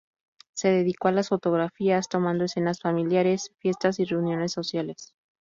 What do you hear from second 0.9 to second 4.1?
a la fotografía tomando escenas familiares, fiestas y